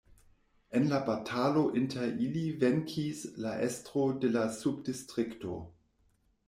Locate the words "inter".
1.81-2.17